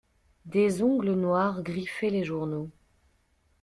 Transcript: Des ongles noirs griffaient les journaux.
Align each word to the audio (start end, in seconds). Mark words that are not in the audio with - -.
Des 0.47 0.81
ongles 0.81 1.11
noirs 1.13 1.61
griffaient 1.61 2.09
les 2.09 2.23
journaux. 2.23 2.71